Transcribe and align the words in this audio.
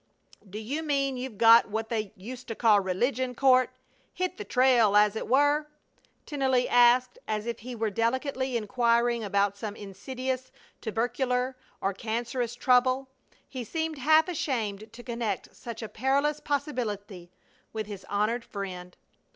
"Do 0.49 0.57
you 0.57 0.81
mean 0.81 1.15
you've 1.15 1.37
got 1.37 1.69
what 1.69 1.89
they 1.89 2.11
used 2.15 2.47
to 2.47 2.55
call 2.55 2.79
'religion,' 2.79 3.35
Court? 3.35 3.69
'Hit 4.15 4.37
the 4.37 4.43
trail,' 4.43 4.95
as 4.97 5.15
it 5.15 5.27
were?" 5.27 5.67
Tennelly 6.25 6.67
asked 6.67 7.19
as 7.27 7.45
if 7.45 7.59
he 7.59 7.75
were 7.75 7.91
delicately 7.91 8.57
inquiring 8.57 9.23
about 9.23 9.57
some 9.57 9.75
insidious 9.75 10.51
tubercular 10.81 11.55
or 11.81 11.93
cancerous 11.93 12.55
trouble. 12.55 13.09
He 13.47 13.63
seemed 13.63 13.99
half 13.99 14.27
ashamed 14.27 14.91
to 14.91 15.03
connect 15.03 15.55
such 15.55 15.83
a 15.83 15.87
perilous 15.87 16.39
possibility 16.39 17.29
with 17.71 17.85
his 17.85 18.03
honored 18.09 18.43
friend. 18.43 18.97